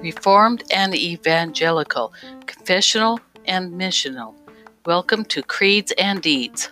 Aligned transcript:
Reformed 0.00 0.64
and 0.70 0.94
Evangelical, 0.94 2.12
Confessional 2.44 3.18
and 3.46 3.72
Missional. 3.72 4.34
Welcome 4.84 5.24
to 5.24 5.42
Creeds 5.42 5.92
and 5.92 6.20
Deeds. 6.20 6.68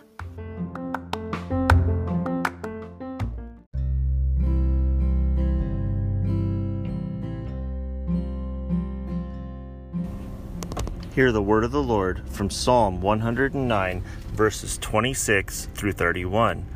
Hear 11.15 11.33
the 11.33 11.41
word 11.41 11.65
of 11.65 11.71
the 11.73 11.83
Lord 11.83 12.29
from 12.29 12.51
Psalm 12.51 13.01
109, 13.01 14.05
verses 14.35 14.77
26 14.77 15.69
through 15.75 15.93
31. 15.93 16.67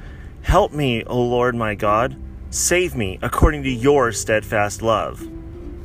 Help 0.43 0.73
me, 0.73 1.05
O 1.05 1.21
Lord 1.21 1.55
my 1.55 1.75
God. 1.75 2.17
Save 2.51 2.97
me 2.97 3.19
according 3.23 3.63
to 3.63 3.71
your 3.71 4.13
steadfast 4.13 4.83
love. 4.83 5.27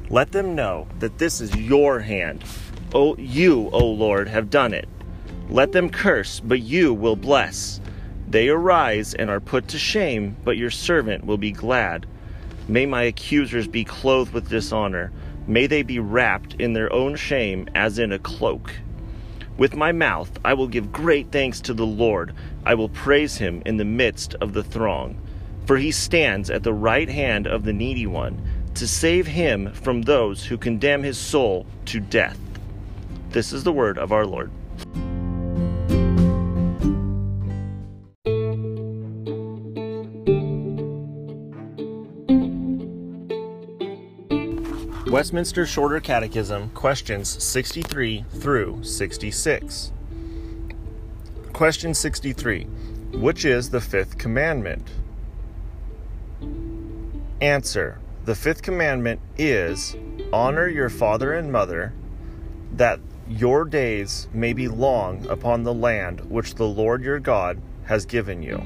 Let 0.09 0.31
them 0.31 0.55
know 0.55 0.87
that 0.99 1.17
this 1.17 1.41
is 1.41 1.55
your 1.55 1.99
hand. 1.99 2.43
O 2.93 3.15
you, 3.17 3.69
O 3.71 3.85
Lord, 3.85 4.27
have 4.27 4.49
done 4.49 4.73
it. 4.73 4.87
Let 5.49 5.71
them 5.71 5.89
curse, 5.89 6.39
but 6.39 6.61
you 6.61 6.93
will 6.93 7.15
bless. 7.15 7.79
They 8.27 8.49
arise 8.49 9.13
and 9.13 9.29
are 9.29 9.39
put 9.39 9.67
to 9.69 9.77
shame, 9.77 10.35
but 10.43 10.57
your 10.57 10.71
servant 10.71 11.25
will 11.25 11.37
be 11.37 11.51
glad. 11.51 12.05
May 12.67 12.85
my 12.85 13.03
accusers 13.03 13.67
be 13.67 13.83
clothed 13.83 14.33
with 14.33 14.49
dishonor 14.49 15.11
May 15.47 15.67
they 15.67 15.83
be 15.83 15.99
wrapped 15.99 16.55
in 16.55 16.73
their 16.73 16.91
own 16.91 17.15
shame 17.15 17.69
as 17.75 17.99
in 17.99 18.11
a 18.11 18.19
cloak. 18.19 18.73
With 19.57 19.75
my 19.75 19.91
mouth 19.91 20.31
I 20.43 20.55
will 20.55 20.67
give 20.67 20.91
great 20.91 21.31
thanks 21.31 21.61
to 21.61 21.73
the 21.73 21.85
Lord. 21.85 22.33
I 22.65 22.73
will 22.73 22.89
praise 22.89 23.37
him 23.37 23.61
in 23.65 23.77
the 23.77 23.85
midst 23.85 24.33
of 24.35 24.53
the 24.53 24.63
throng. 24.63 25.21
For 25.65 25.77
he 25.77 25.91
stands 25.91 26.49
at 26.49 26.63
the 26.63 26.73
right 26.73 27.09
hand 27.09 27.47
of 27.47 27.63
the 27.63 27.73
needy 27.73 28.07
one, 28.07 28.41
to 28.75 28.87
save 28.87 29.27
him 29.27 29.71
from 29.73 30.01
those 30.01 30.45
who 30.45 30.57
condemn 30.57 31.03
his 31.03 31.17
soul 31.17 31.65
to 31.85 31.99
death. 31.99 32.37
This 33.29 33.53
is 33.53 33.63
the 33.63 33.71
word 33.71 33.97
of 33.97 34.11
our 34.11 34.25
Lord. 34.25 34.51
Westminster 45.09 45.65
Shorter 45.65 46.01
Catechism, 46.01 46.69
questions 46.71 47.41
63 47.41 48.25
through 48.39 48.83
66. 48.83 49.93
Question 51.55 51.93
63 51.93 52.65
Which 53.13 53.45
is 53.45 53.69
the 53.69 53.79
fifth 53.79 54.17
commandment? 54.17 54.89
Answer 57.39 57.97
The 58.25 58.35
fifth 58.35 58.61
commandment 58.61 59.21
is 59.37 59.95
honor 60.33 60.67
your 60.67 60.89
father 60.89 61.31
and 61.31 61.49
mother, 61.53 61.93
that 62.73 62.99
your 63.29 63.63
days 63.63 64.27
may 64.33 64.51
be 64.51 64.67
long 64.67 65.25
upon 65.27 65.63
the 65.63 65.73
land 65.73 66.29
which 66.29 66.55
the 66.55 66.67
Lord 66.67 67.01
your 67.05 67.21
God 67.21 67.61
has 67.85 68.05
given 68.05 68.43
you. 68.43 68.61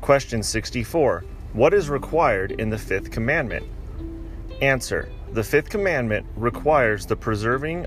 Question 0.00 0.42
64 0.42 1.22
What 1.52 1.72
is 1.72 1.88
required 1.88 2.50
in 2.50 2.70
the 2.70 2.78
fifth 2.78 3.12
commandment? 3.12 3.64
Answer 4.60 5.08
The 5.30 5.44
fifth 5.44 5.70
commandment 5.70 6.26
requires 6.34 7.06
the 7.06 7.14
preserving 7.14 7.86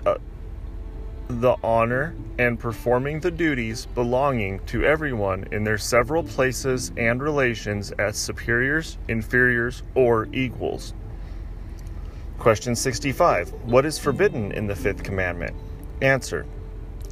the 1.29 1.55
honor 1.61 2.15
and 2.39 2.59
performing 2.59 3.19
the 3.19 3.31
duties 3.31 3.85
belonging 3.87 4.59
to 4.65 4.83
everyone 4.83 5.45
in 5.51 5.63
their 5.63 5.77
several 5.77 6.23
places 6.23 6.91
and 6.95 7.21
relations 7.21 7.91
as 7.91 8.17
superiors, 8.17 8.97
inferiors, 9.07 9.83
or 9.93 10.27
equals. 10.31 10.93
Question 12.39 12.75
65 12.75 13.49
What 13.65 13.85
is 13.85 13.99
forbidden 13.99 14.51
in 14.51 14.67
the 14.67 14.75
fifth 14.75 15.03
commandment? 15.03 15.55
Answer 16.01 16.45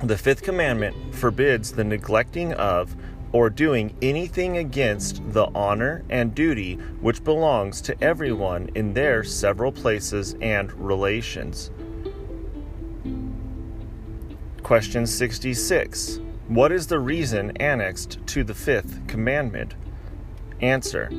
The 0.04 0.18
fifth 0.18 0.44
commandment 0.44 1.14
forbids 1.14 1.72
the 1.72 1.84
neglecting 1.84 2.54
of 2.54 2.96
or 3.34 3.50
doing 3.50 3.94
anything 4.02 4.58
against 4.58 5.22
the 5.34 5.48
honor 5.54 6.06
and 6.09 6.34
duty 6.34 6.75
which 7.02 7.24
belongs 7.24 7.81
to 7.81 8.02
everyone 8.02 8.70
in 8.75 8.94
their 8.94 9.25
several 9.25 9.74
places 9.74 10.38
and 10.40 10.72
relations. 10.74 11.70
Question 14.66 15.06
66. 15.06 16.20
What 16.48 16.72
is 16.72 16.88
the 16.88 16.98
reason 16.98 17.56
annexed 17.58 18.18
to 18.26 18.44
the 18.44 18.56
fifth 18.56 19.06
commandment? 19.06 19.76
Answer. 20.59 21.12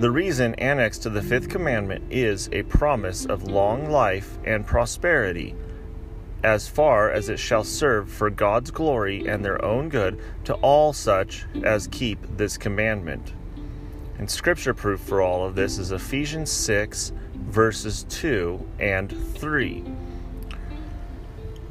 The 0.00 0.10
reason 0.10 0.56
annexed 0.56 1.04
to 1.04 1.10
the 1.10 1.22
fifth 1.22 1.48
commandment 1.48 2.12
is 2.12 2.48
a 2.50 2.64
promise 2.64 3.24
of 3.24 3.44
long 3.44 3.88
life 3.88 4.36
and 4.44 4.66
prosperity 4.66 5.54
as 6.42 6.66
far 6.66 7.12
as 7.12 7.28
it 7.28 7.38
shall 7.38 7.62
serve 7.62 8.10
for 8.10 8.30
God's 8.30 8.72
glory 8.72 9.28
and 9.28 9.44
their 9.44 9.64
own 9.64 9.90
good 9.90 10.20
to 10.46 10.54
all 10.54 10.92
such 10.92 11.46
as 11.62 11.86
keep 11.92 12.18
this 12.36 12.58
commandment. 12.58 13.32
And 14.18 14.28
scripture 14.28 14.74
proof 14.74 14.98
for 14.98 15.22
all 15.22 15.46
of 15.46 15.54
this 15.54 15.78
is 15.78 15.92
Ephesians 15.92 16.50
6, 16.50 17.12
verses 17.36 18.04
2 18.08 18.68
and 18.80 19.16
3. 19.36 19.84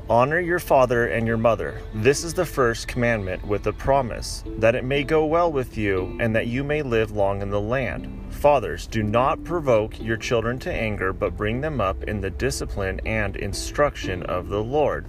Honor 0.09 0.40
your 0.40 0.59
father 0.59 1.07
and 1.07 1.28
your 1.28 1.35
mother. 1.35 1.81
This 1.94 2.23
is 2.23 2.34
the 2.34 2.45
first 2.45 2.88
commandment 2.88 3.45
with 3.45 3.68
a 3.68 3.73
promise, 3.73 4.41
that 4.57 4.73
it 4.73 4.85
may 4.85 5.03
go 5.03 5.25
well 5.25 5.51
with 5.51 5.78
you 5.78 6.16
and 6.22 6.34
that 6.34 6.47
you 6.47 6.63
may 6.63 6.81
live 6.81 7.12
long 7.12 7.41
in 7.41 7.50
the 7.50 7.59
land. 7.59 8.34
Fathers, 8.34 8.88
do 8.88 9.03
not 9.03 9.44
provoke 9.44 10.00
your 10.00 10.16
children 10.16 10.59
to 10.59 10.72
anger, 10.72 11.12
but 11.12 11.35
bring 11.35 11.59
them 11.59 11.81
up 11.81 12.06
in 12.06 12.22
the 12.22 12.29
discipline 12.29 13.01
and 13.06 13.35
instruction 13.35 14.23
of 14.23 14.47
the 14.47 14.63
Lord. 14.63 15.06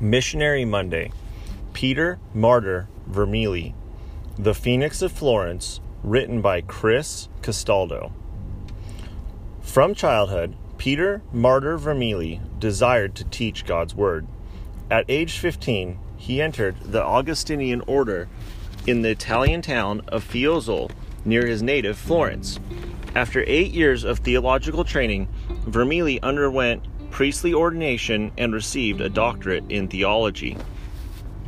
Missionary 0.00 0.64
Monday 0.64 1.12
Peter 1.72 2.18
Martyr 2.34 2.88
Vermigli 3.08 3.72
The 4.38 4.52
Phoenix 4.52 5.00
of 5.00 5.12
Florence, 5.12 5.80
written 6.02 6.42
by 6.42 6.60
Chris 6.60 7.30
Castaldo. 7.40 8.12
From 9.62 9.94
childhood, 9.94 10.56
Peter 10.76 11.22
Martyr 11.32 11.78
Vermigli 11.78 12.42
desired 12.58 13.14
to 13.14 13.24
teach 13.24 13.64
God's 13.64 13.94
Word. 13.94 14.26
At 14.90 15.06
age 15.08 15.38
15, 15.38 15.98
he 16.18 16.42
entered 16.42 16.76
the 16.82 17.02
Augustinian 17.02 17.80
order 17.86 18.28
in 18.86 19.00
the 19.00 19.08
Italian 19.08 19.62
town 19.62 20.02
of 20.08 20.22
Fiesole 20.22 20.90
near 21.24 21.46
his 21.46 21.62
native 21.62 21.96
Florence. 21.96 22.60
After 23.14 23.42
eight 23.46 23.72
years 23.72 24.04
of 24.04 24.18
theological 24.18 24.84
training, 24.84 25.28
Vermigli 25.64 26.20
underwent 26.22 26.84
priestly 27.10 27.54
ordination 27.54 28.32
and 28.36 28.52
received 28.52 29.00
a 29.00 29.08
doctorate 29.08 29.64
in 29.70 29.88
theology. 29.88 30.58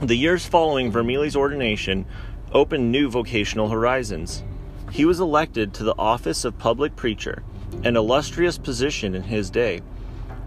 The 0.01 0.17
years 0.17 0.47
following 0.47 0.91
Vermigli's 0.91 1.37
ordination 1.37 2.07
opened 2.53 2.91
new 2.91 3.09
vocational 3.09 3.69
horizons. 3.69 4.43
He 4.91 5.05
was 5.05 5.21
elected 5.21 5.75
to 5.75 5.85
the 5.85 5.95
office 5.99 6.45
of 6.45 6.59
public 6.59 6.97
preacher 6.97 7.43
an 7.85 7.97
illustrious 7.97 8.59
position 8.59 9.15
in 9.15 9.23
his 9.23 9.51
day. 9.51 9.81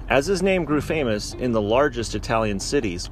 As 0.09 0.25
his 0.25 0.41
name 0.41 0.65
grew 0.65 0.81
famous 0.81 1.33
in 1.33 1.51
the 1.51 1.61
largest 1.61 2.15
Italian 2.15 2.59
cities, 2.59 3.09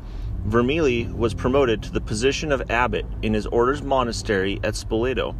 Vermigli 0.47 1.13
was 1.13 1.33
promoted 1.33 1.83
to 1.83 1.91
the 1.91 2.01
position 2.01 2.51
of 2.51 2.69
abbot 2.71 3.05
in 3.21 3.33
his 3.33 3.45
order's 3.47 3.81
monastery 3.81 4.59
at 4.63 4.73
Spoleto. 4.73 5.35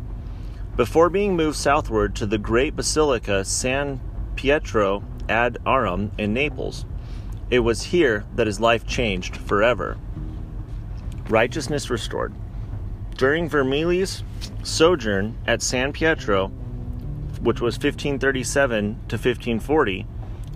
Before 0.76 1.10
being 1.10 1.36
moved 1.36 1.58
southward 1.58 2.16
to 2.16 2.26
the 2.26 2.38
great 2.38 2.76
basilica 2.76 3.44
San 3.44 4.00
Pietro 4.36 5.04
ad 5.28 5.58
Aram 5.66 6.12
in 6.18 6.34
Naples, 6.34 6.86
it 7.50 7.60
was 7.60 7.84
here 7.84 8.26
that 8.36 8.48
his 8.48 8.60
life 8.60 8.86
changed 8.86 9.36
forever. 9.36 9.98
Righteousness 11.28 11.90
restored. 11.90 12.34
During 13.20 13.50
Vermigli's 13.50 14.24
sojourn 14.64 15.36
at 15.46 15.62
San 15.62 15.92
Pietro, 15.92 16.48
which 17.42 17.60
was 17.60 17.76
1537 17.76 18.94
to 19.10 19.16
1540, 19.18 20.08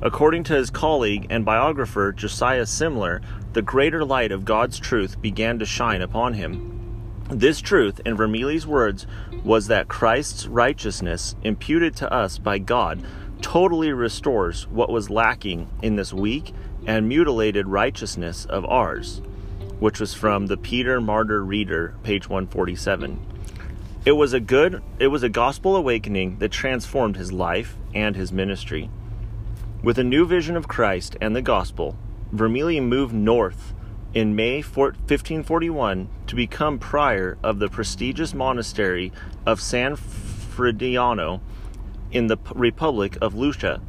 according 0.01 0.45
to 0.45 0.53
his 0.53 0.69
colleague 0.69 1.27
and 1.29 1.43
biographer 1.43 2.13
Josiah 2.13 2.61
Simler, 2.61 3.21
the 3.51 3.61
greater 3.61 4.05
light 4.05 4.31
of 4.31 4.45
God's 4.45 4.79
truth 4.79 5.21
began 5.21 5.59
to 5.59 5.65
shine 5.65 6.01
upon 6.01 6.35
him. 6.35 7.19
This 7.29 7.59
truth, 7.59 7.99
in 8.05 8.15
Vermigli's 8.15 8.65
words, 8.65 9.07
was 9.43 9.67
that 9.67 9.89
Christ's 9.89 10.47
righteousness, 10.47 11.35
imputed 11.43 11.97
to 11.97 12.13
us 12.13 12.37
by 12.37 12.59
God, 12.59 13.03
totally 13.41 13.91
restores 13.91 14.69
what 14.69 14.89
was 14.89 15.09
lacking 15.09 15.67
in 15.81 15.97
this 15.97 16.13
weak 16.13 16.53
and 16.87 17.09
mutilated 17.09 17.67
righteousness 17.67 18.45
of 18.45 18.63
ours, 18.63 19.21
which 19.83 19.99
was 19.99 20.13
from 20.13 20.47
the 20.47 20.55
Peter 20.55 21.01
Martyr 21.01 21.43
Reader, 21.43 21.93
page 22.03 22.29
147. 22.29 23.19
It 24.05 24.13
was 24.13 24.31
a 24.31 24.39
good, 24.39 24.81
it 24.97 25.07
was 25.07 25.23
a 25.23 25.27
gospel 25.27 25.75
awakening 25.75 26.37
that 26.37 26.53
transformed 26.53 27.17
his 27.17 27.33
life 27.33 27.75
and 27.93 28.15
his 28.15 28.31
ministry. 28.31 28.89
With 29.83 29.99
a 29.99 30.03
new 30.05 30.25
vision 30.25 30.55
of 30.55 30.69
Christ 30.69 31.17
and 31.19 31.35
the 31.35 31.41
gospel, 31.41 31.97
Vermigli 32.33 32.81
moved 32.81 33.13
north 33.13 33.73
in 34.13 34.37
May 34.37 34.61
1541 34.61 36.07
to 36.27 36.33
become 36.33 36.79
prior 36.79 37.37
of 37.43 37.59
the 37.59 37.67
prestigious 37.67 38.33
monastery 38.33 39.11
of 39.45 39.59
San 39.59 39.97
Frediano 39.97 41.41
in 42.09 42.27
the 42.27 42.37
Republic 42.55 43.17
of 43.21 43.35
Lucca. 43.35 43.81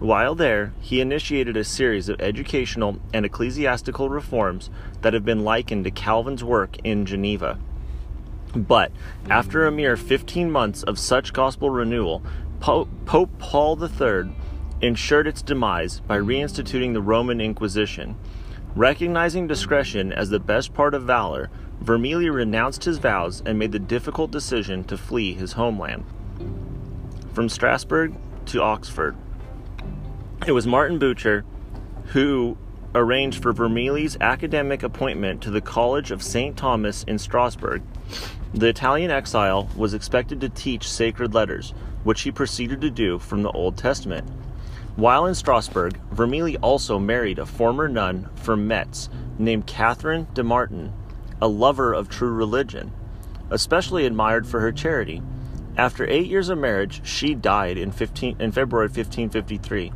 While 0.00 0.34
there, 0.34 0.74
he 0.80 1.00
initiated 1.00 1.56
a 1.56 1.64
series 1.64 2.08
of 2.08 2.20
educational 2.20 2.98
and 3.12 3.24
ecclesiastical 3.24 4.08
reforms 4.08 4.68
that 5.02 5.14
have 5.14 5.24
been 5.24 5.44
likened 5.44 5.84
to 5.84 5.90
Calvin's 5.90 6.42
work 6.42 6.76
in 6.84 7.06
Geneva. 7.06 7.58
But 8.54 8.92
after 9.30 9.66
a 9.66 9.72
mere 9.72 9.96
15 9.96 10.50
months 10.50 10.82
of 10.82 10.98
such 10.98 11.32
gospel 11.32 11.70
renewal, 11.70 12.22
Pope, 12.60 12.88
Paul 13.38 13.82
III 13.82 14.34
ensured 14.80 15.26
its 15.26 15.42
demise 15.42 16.00
by 16.00 16.18
reinstituting 16.18 16.92
the 16.92 17.02
Roman 17.02 17.40
Inquisition. 17.40 18.16
Recognizing 18.74 19.46
discretion 19.46 20.12
as 20.12 20.30
the 20.30 20.40
best 20.40 20.74
part 20.74 20.94
of 20.94 21.04
valor, 21.04 21.50
Vermigli 21.82 22.32
renounced 22.32 22.84
his 22.84 22.98
vows 22.98 23.42
and 23.46 23.58
made 23.58 23.72
the 23.72 23.78
difficult 23.78 24.30
decision 24.30 24.84
to 24.84 24.96
flee 24.96 25.34
his 25.34 25.52
homeland. 25.52 26.04
From 27.32 27.48
Strasbourg 27.48 28.14
to 28.46 28.62
Oxford. 28.62 29.16
It 30.46 30.52
was 30.52 30.66
Martin 30.66 30.98
Bucer 30.98 31.42
who 32.08 32.58
arranged 32.94 33.42
for 33.42 33.54
Vermigli's 33.54 34.18
academic 34.20 34.82
appointment 34.82 35.40
to 35.40 35.50
the 35.50 35.62
College 35.62 36.10
of 36.10 36.22
St. 36.22 36.54
Thomas 36.54 37.02
in 37.04 37.18
Strasbourg. 37.18 37.82
The 38.52 38.68
Italian 38.68 39.10
exile 39.10 39.70
was 39.74 39.94
expected 39.94 40.42
to 40.42 40.50
teach 40.50 40.86
sacred 40.86 41.32
letters, 41.32 41.72
which 42.02 42.20
he 42.22 42.30
proceeded 42.30 42.82
to 42.82 42.90
do 42.90 43.18
from 43.18 43.42
the 43.42 43.50
Old 43.52 43.78
Testament. 43.78 44.28
While 44.96 45.24
in 45.24 45.34
Strasbourg, 45.34 45.98
Vermigli 46.12 46.58
also 46.60 46.98
married 46.98 47.38
a 47.38 47.46
former 47.46 47.88
nun 47.88 48.28
from 48.34 48.68
Metz 48.68 49.08
named 49.38 49.66
Catherine 49.66 50.26
Dammartin, 50.34 50.92
a 51.40 51.48
lover 51.48 51.94
of 51.94 52.10
true 52.10 52.32
religion, 52.32 52.92
especially 53.50 54.04
admired 54.04 54.46
for 54.46 54.60
her 54.60 54.72
charity. 54.72 55.22
After 55.78 56.06
eight 56.06 56.26
years 56.26 56.50
of 56.50 56.58
marriage, 56.58 57.00
she 57.02 57.34
died 57.34 57.78
in, 57.78 57.92
15, 57.92 58.36
in 58.38 58.52
February 58.52 58.88
1553. 58.88 59.90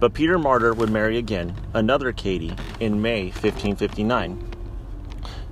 But 0.00 0.14
Peter 0.14 0.38
Martyr 0.38 0.74
would 0.74 0.90
marry 0.90 1.18
again, 1.18 1.56
another 1.74 2.12
Katie, 2.12 2.54
in 2.78 3.02
May 3.02 3.24
1559. 3.24 4.54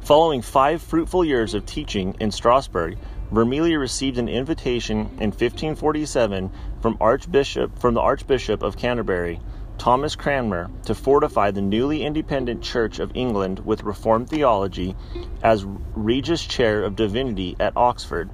Following 0.02 0.40
five 0.40 0.80
fruitful 0.80 1.24
years 1.24 1.52
of 1.52 1.66
teaching 1.66 2.14
in 2.20 2.30
Strasbourg, 2.30 2.96
Vermigli 3.32 3.76
received 3.76 4.18
an 4.18 4.28
invitation 4.28 4.98
in 5.18 5.32
1547 5.32 6.52
from 6.80 6.96
Archbishop 7.00 7.76
from 7.76 7.94
the 7.94 8.00
Archbishop 8.00 8.62
of 8.62 8.76
Canterbury, 8.76 9.40
Thomas 9.78 10.14
Cranmer, 10.14 10.70
to 10.84 10.94
fortify 10.94 11.50
the 11.50 11.60
newly 11.60 12.04
independent 12.04 12.62
Church 12.62 13.00
of 13.00 13.10
England 13.16 13.58
with 13.66 13.82
Reformed 13.82 14.30
theology 14.30 14.94
as 15.42 15.64
Regius 15.64 16.46
Chair 16.46 16.84
of 16.84 16.94
Divinity 16.94 17.56
at 17.58 17.76
Oxford. 17.76 18.30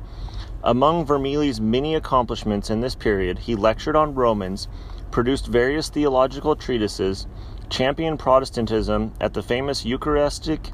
Among 0.63 1.07
Vermigli's 1.07 1.61
many 1.61 1.95
accomplishments 1.95 2.69
in 2.69 2.83
this 2.83 2.95
period, 2.95 3.39
he 3.39 3.57
lectured 3.57 3.97
on 3.97 4.15
Romans, 4.15 4.69
produced 5.13 5.47
various 5.47 5.89
theological 5.89 6.57
treatises, 6.57 7.27
championed 7.71 8.19
Protestantism 8.19 9.13
at 9.21 9.35
the 9.35 9.43
famous 9.43 9.85
Eucharistic 9.85 10.73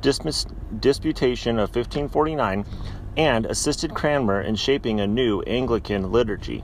Disputation 0.00 1.58
of 1.58 1.74
1549, 1.74 2.66
and 3.16 3.46
assisted 3.46 3.94
Cranmer 3.94 4.42
in 4.42 4.56
shaping 4.56 5.00
a 5.00 5.06
new 5.06 5.40
Anglican 5.42 6.12
liturgy. 6.12 6.62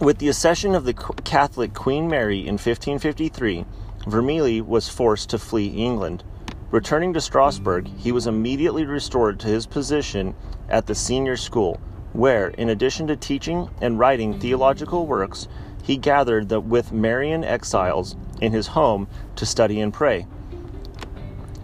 With 0.00 0.18
the 0.18 0.28
accession 0.28 0.74
of 0.74 0.84
the 0.84 0.94
Catholic 0.94 1.74
Queen 1.74 2.08
Mary 2.08 2.40
in 2.40 2.54
1553, 2.54 3.64
Vermigli 4.06 4.60
was 4.60 4.88
forced 4.88 5.30
to 5.30 5.38
flee 5.38 5.68
England. 5.68 6.24
Returning 6.70 7.12
to 7.14 7.20
Strasbourg, 7.20 7.88
he 7.98 8.12
was 8.12 8.26
immediately 8.26 8.84
restored 8.86 9.38
to 9.40 9.48
his 9.48 9.66
position 9.66 10.34
at 10.68 10.86
the 10.86 10.94
senior 10.94 11.36
school, 11.36 11.80
where, 12.12 12.48
in 12.48 12.68
addition 12.68 13.06
to 13.06 13.16
teaching 13.16 13.68
and 13.80 13.98
writing 13.98 14.38
theological 14.38 15.06
works, 15.06 15.48
he 15.82 15.96
gathered 15.96 16.48
the, 16.48 16.60
with 16.60 16.92
Marian 16.92 17.44
exiles 17.44 18.16
in 18.40 18.52
his 18.52 18.68
home 18.68 19.08
to 19.36 19.46
study 19.46 19.80
and 19.80 19.92
pray. 19.92 20.26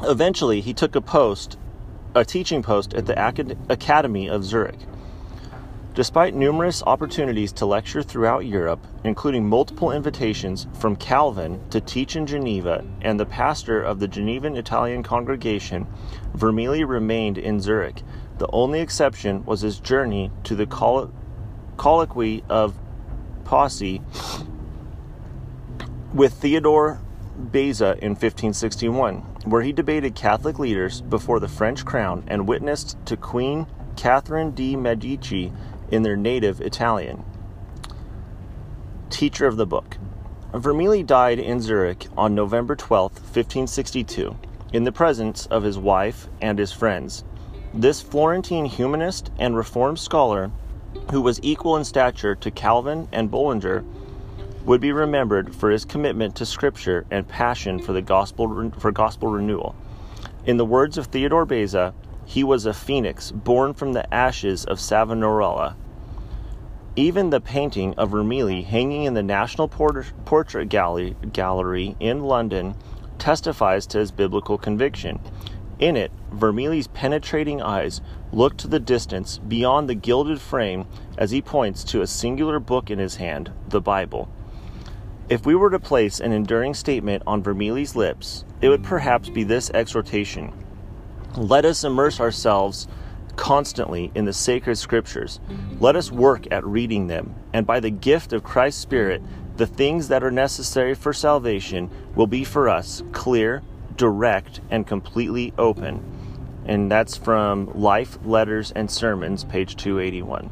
Eventually, 0.03 0.61
he 0.61 0.73
took 0.73 0.95
a 0.95 1.01
post 1.01 1.57
a 2.15 2.25
teaching 2.25 2.63
post 2.63 2.95
at 2.95 3.07
the 3.07 3.57
Academy 3.69 4.29
of 4.29 4.45
Zurich. 4.45 4.79
Despite 5.95 6.35
numerous 6.35 6.83
opportunities 6.85 7.53
to 7.53 7.67
lecture 7.67 8.03
throughout 8.03 8.47
Europe, 8.47 8.85
including 9.05 9.49
multiple 9.49 9.91
invitations 9.91 10.67
from 10.79 10.97
Calvin 10.97 11.61
to 11.71 11.81
teach 11.81 12.17
in 12.17 12.27
Geneva 12.27 12.85
and 13.03 13.19
the 13.19 13.27
pastor 13.27 13.83
of 13.83 13.99
the 13.99 14.09
Genevan 14.09 14.57
Italian 14.57 15.03
congregation, 15.03 15.87
Vermigli 16.37 16.87
remained 16.87 17.37
in 17.37 17.61
Zurich. 17.61 18.03
The 18.39 18.49
only 18.53 18.81
exception 18.81 19.45
was 19.45 19.61
his 19.61 19.81
journey 19.81 20.31
to 20.45 20.55
the 20.55 20.67
coll- 20.67 21.13
colloquy 21.77 22.45
of 22.49 22.79
Poissy 23.45 24.01
with 26.15 26.35
Theodore 26.35 27.01
Beza 27.53 27.97
in 28.03 28.13
1561, 28.13 29.17
where 29.45 29.63
he 29.63 29.73
debated 29.73 30.15
Catholic 30.15 30.59
leaders 30.59 31.01
before 31.01 31.41
the 31.41 31.49
French 31.49 31.85
crown 31.85 32.25
and 32.27 32.49
witnessed 32.49 32.97
to 33.07 33.17
Queen 33.17 33.67
Catherine 33.97 34.53
de' 34.53 34.77
Medici 34.77 35.53
in 35.91 36.03
their 36.03 36.17
native 36.17 36.61
Italian. 36.61 37.25
Teacher 39.11 39.47
of 39.47 39.57
the 39.57 39.67
book. 39.67 39.99
Vermigli 40.53 41.05
died 41.05 41.39
in 41.39 41.61
Zurich 41.61 42.07
on 42.17 42.35
November 42.35 42.75
12, 42.75 43.13
1562, 43.13 44.37
in 44.73 44.85
the 44.85 44.93
presence 44.93 45.47
of 45.47 45.63
his 45.63 45.79
wife 45.79 46.29
and 46.41 46.59
his 46.59 46.73
friends. 46.73 47.25
This 47.75 48.01
Florentine 48.01 48.65
humanist 48.65 49.31
and 49.39 49.55
reformed 49.55 49.99
scholar, 49.99 50.51
who 51.11 51.21
was 51.21 51.39
equal 51.43 51.77
in 51.77 51.85
stature 51.85 52.35
to 52.35 52.51
Calvin 52.51 53.09
and 53.13 53.31
Bullinger, 53.31 53.85
would 54.65 54.81
be 54.81 54.91
remembered 54.91 55.55
for 55.55 55.71
his 55.71 55.85
commitment 55.85 56.35
to 56.37 56.47
Scripture 56.47 57.07
and 57.11 57.29
passion 57.29 57.79
for 57.79 57.93
the 57.93 58.03
gospel 58.03 58.73
for 58.79 58.91
gospel 58.91 59.29
renewal. 59.29 59.75
In 60.47 60.57
the 60.57 60.65
words 60.65 60.97
of 60.97 61.07
Theodore 61.07 61.45
Beza, 61.45 61.93
he 62.25 62.43
was 62.43 62.65
a 62.65 62.73
phoenix 62.73 63.31
born 63.31 63.75
from 63.75 63.93
the 63.93 64.13
ashes 64.13 64.65
of 64.65 64.81
Savonarola. 64.81 65.77
Even 66.97 67.31
the 67.31 67.41
painting 67.41 67.95
of 67.95 68.11
Vermigli 68.11 68.65
hanging 68.65 69.05
in 69.05 69.15
the 69.15 69.23
National 69.23 69.69
Portrait 69.69 70.69
Gallery, 70.69 71.17
Gallery 71.33 71.97
in 72.01 72.21
London 72.21 72.75
testifies 73.19 73.87
to 73.87 73.99
his 73.99 74.11
biblical 74.11 74.57
conviction. 74.57 75.21
In 75.79 75.97
it, 75.97 76.11
Vermigli's 76.33 76.89
penetrating 76.89 77.63
eyes 77.63 78.01
look 78.33 78.57
to 78.59 78.69
the 78.69 78.81
distance 78.81 79.39
beyond 79.39 79.89
the 79.89 79.95
gilded 79.95 80.41
frame 80.41 80.87
as 81.17 81.31
he 81.31 81.41
points 81.41 81.85
to 81.85 82.03
a 82.03 82.07
singular 82.07 82.61
book 82.61 82.91
in 82.91 82.99
his 82.99 83.17
hand, 83.17 83.51
the 83.69 83.81
Bible. 83.81 84.29
If 85.29 85.45
we 85.45 85.55
were 85.55 85.71
to 85.71 85.79
place 85.79 86.21
an 86.21 86.33
enduring 86.33 86.75
statement 86.75 87.23
on 87.27 87.43
Vermigli's 87.43 87.95
lips, 87.95 88.45
it 88.61 88.69
would 88.69 88.83
perhaps 88.83 89.29
be 89.29 89.45
this 89.45 89.71
exhortation 89.71 90.53
Let 91.37 91.65
us 91.65 91.85
immerse 91.85 92.21
ourselves 92.21 92.89
constantly 93.37 94.11
in 94.15 94.25
the 94.25 94.33
sacred 94.33 94.77
scriptures. 94.77 95.39
Let 95.81 95.97
us 95.97 96.11
work 96.11 96.47
at 96.51 96.67
reading 96.67 97.07
them, 97.07 97.35
and 97.53 97.67
by 97.67 97.81
the 97.81 97.91
gift 97.91 98.33
of 98.33 98.43
Christ's 98.43 98.83
Spirit, 98.83 99.23
the 99.57 99.67
things 99.67 100.09
that 100.09 100.25
are 100.25 100.31
necessary 100.31 100.95
for 100.95 101.13
salvation 101.13 101.91
will 102.15 102.27
be 102.27 102.45
for 102.45 102.69
us 102.69 103.03
clear, 103.13 103.63
direct, 103.97 104.61
and 104.71 104.87
completely 104.87 105.53
open. 105.59 106.18
And 106.69 106.91
that's 106.91 107.17
from 107.17 107.73
Life, 107.73 108.19
Letters, 108.27 108.73
and 108.73 108.91
Sermons, 108.91 109.43
page 109.43 109.75
281. 109.77 110.51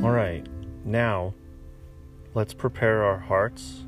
All 0.00 0.10
right, 0.12 0.46
now 0.84 1.34
let's 2.34 2.54
prepare 2.54 3.02
our 3.02 3.18
hearts 3.18 3.82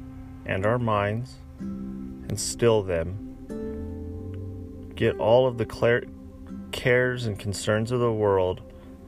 and 0.46 0.66
our 0.66 0.80
minds 0.80 1.36
and 1.60 2.38
still 2.38 2.82
them. 2.82 3.28
Get 4.96 5.16
all 5.18 5.46
of 5.46 5.56
the 5.56 6.02
cares 6.72 7.26
and 7.26 7.38
concerns 7.38 7.92
of 7.92 8.00
the 8.00 8.12
world 8.12 8.60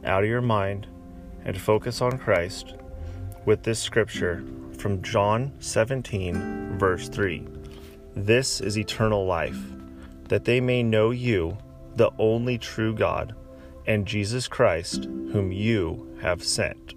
out 0.04 0.22
of 0.22 0.28
your 0.28 0.40
mind 0.40 0.86
and 1.44 1.60
focus 1.60 2.00
on 2.00 2.18
Christ 2.18 2.74
with 3.44 3.62
this 3.62 3.80
scripture 3.80 4.44
from 4.78 5.02
John 5.02 5.52
17, 5.60 6.78
verse 6.78 7.08
3. 7.08 7.46
This 8.14 8.60
is 8.60 8.78
eternal 8.78 9.26
life, 9.26 9.58
that 10.28 10.44
they 10.44 10.60
may 10.60 10.82
know 10.82 11.10
you, 11.10 11.56
the 11.96 12.10
only 12.18 12.58
true 12.58 12.94
God, 12.94 13.34
and 13.86 14.06
Jesus 14.06 14.48
Christ, 14.48 15.04
whom 15.04 15.52
you 15.52 16.16
have 16.20 16.44
sent. 16.44 16.94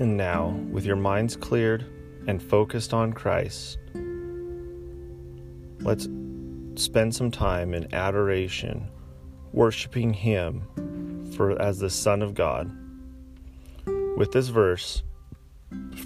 And 0.00 0.16
now, 0.16 0.48
with 0.70 0.84
your 0.84 0.96
minds 0.96 1.36
cleared 1.36 1.86
and 2.26 2.42
focused 2.42 2.92
on 2.92 3.12
Christ, 3.12 3.78
let's 5.84 6.08
spend 6.76 7.14
some 7.14 7.30
time 7.30 7.74
in 7.74 7.92
adoration, 7.94 8.88
worshiping 9.52 10.14
Him 10.14 11.30
for 11.36 11.60
as 11.60 11.78
the 11.78 11.90
Son 11.90 12.22
of 12.22 12.34
God. 12.34 12.74
With 14.16 14.32
this 14.32 14.48
verse 14.48 15.02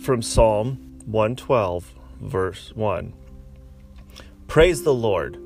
from 0.03 0.21
Psalm 0.21 0.99
112, 1.07 1.95
verse 2.21 2.73
1. 2.75 3.13
Praise 4.49 4.83
the 4.83 4.95
Lord! 4.95 5.41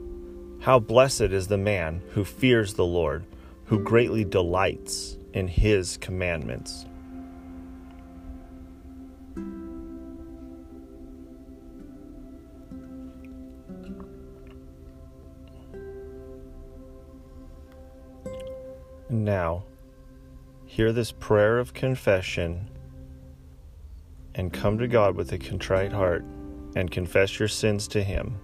How 0.63 0.79
blessed 0.79 1.23
is 1.23 1.49
the 1.49 1.59
man 1.59 2.03
who 2.11 2.25
fears 2.25 2.75
the 2.75 2.87
Lord, 2.87 3.25
who 3.67 3.81
greatly 3.81 4.25
delights 4.25 5.19
in 5.35 5.49
his 5.49 5.97
commandments. 5.99 6.87
Now, 19.25 19.63
hear 20.67 20.93
this 20.93 21.13
prayer 21.13 21.61
of 21.61 21.75
confession 21.75 22.69
and 24.35 24.53
come 24.53 24.79
to 24.79 24.89
God 24.89 25.15
with 25.15 25.31
a 25.31 25.39
contrite 25.39 25.93
heart 25.93 26.25
and 26.75 26.91
confess 26.91 27.39
your 27.39 27.47
sins 27.47 27.87
to 27.89 28.03
Him. 28.03 28.41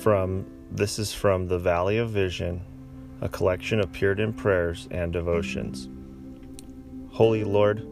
From 0.00 0.46
this 0.70 0.98
is 0.98 1.12
from 1.12 1.46
the 1.46 1.58
Valley 1.58 1.98
of 1.98 2.08
Vision, 2.08 2.64
a 3.20 3.28
collection 3.28 3.80
of 3.80 3.92
Puritan 3.92 4.32
prayers 4.32 4.88
and 4.90 5.12
devotions. 5.12 5.90
Holy 7.10 7.44
Lord, 7.44 7.86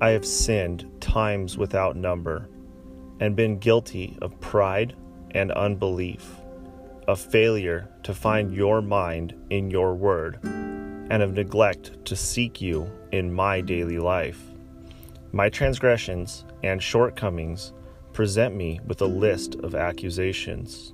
I 0.00 0.10
have 0.10 0.26
sinned 0.26 0.90
times 1.00 1.56
without 1.56 1.94
number 1.94 2.48
and 3.20 3.36
been 3.36 3.60
guilty 3.60 4.18
of 4.22 4.40
pride 4.40 4.96
and 5.30 5.52
unbelief, 5.52 6.34
of 7.06 7.20
failure 7.20 7.88
to 8.02 8.12
find 8.12 8.52
your 8.52 8.82
mind 8.82 9.34
in 9.50 9.70
your 9.70 9.94
word, 9.94 10.40
and 11.10 11.22
of 11.22 11.34
neglect 11.34 12.04
to 12.06 12.16
seek 12.16 12.60
you 12.60 12.90
in 13.12 13.32
my 13.32 13.60
daily 13.60 13.98
life. 13.98 14.40
My 15.32 15.48
transgressions 15.48 16.44
and 16.62 16.82
shortcomings 16.82 17.72
present 18.12 18.54
me 18.54 18.80
with 18.86 19.02
a 19.02 19.06
list 19.06 19.56
of 19.56 19.74
accusations. 19.74 20.92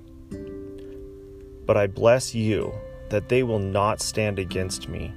But 1.65 1.77
I 1.77 1.87
bless 1.87 2.35
you 2.35 2.73
that 3.09 3.29
they 3.29 3.43
will 3.43 3.59
not 3.59 4.01
stand 4.01 4.39
against 4.39 4.89
me, 4.89 5.13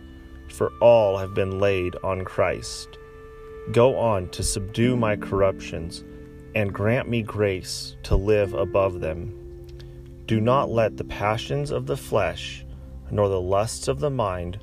for 0.49 0.73
all 0.81 1.17
have 1.17 1.35
been 1.35 1.59
laid 1.59 1.97
on 2.03 2.25
Christ. 2.25 2.99
Go 3.73 3.99
on 3.99 4.29
to 4.31 4.43
subdue 4.43 4.97
my 4.97 5.17
corruptions 5.17 6.05
and 6.55 6.73
grant 6.73 7.09
me 7.09 7.23
grace 7.23 7.97
to 8.05 8.17
live 8.17 8.55
above 8.55 9.01
them. 9.01 9.37
Do 10.27 10.41
not 10.41 10.71
let 10.71 10.97
the 10.97 11.05
passions 11.05 11.71
of 11.71 11.87
the 11.87 11.97
flesh 11.97 12.65
nor 13.11 13.29
the 13.29 13.41
lusts 13.41 13.89
of 13.89 14.01
the 14.01 14.11
mind 14.11 14.59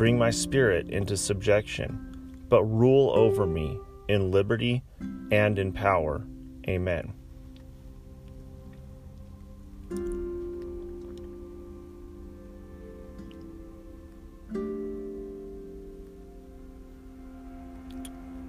bring 0.00 0.16
my 0.16 0.30
spirit 0.30 0.88
into 0.88 1.14
subjection, 1.14 2.34
but 2.48 2.64
rule 2.64 3.12
over 3.14 3.44
me 3.44 3.78
in 4.08 4.30
liberty 4.30 4.82
and 5.30 5.58
in 5.58 5.70
power. 5.70 6.26
Amen. 6.66 7.12